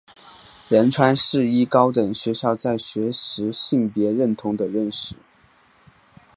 [0.67, 5.15] 仁川世一高等学校在学时性别认同的认识。